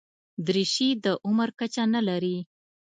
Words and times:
دریشي 0.45 0.89
د 1.03 1.05
عمر 1.27 1.49
کچه 1.59 1.83
نه 1.93 2.01
لري. 2.07 2.37